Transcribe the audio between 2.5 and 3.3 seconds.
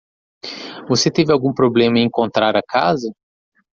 a casa?